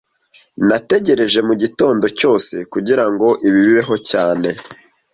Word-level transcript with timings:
Nategereje 0.67 1.39
mugitondo 1.47 2.05
cyose 2.19 2.53
kugirango 2.73 3.27
ibi 3.47 3.57
bibeho 3.65 3.95
cyane 4.09 4.49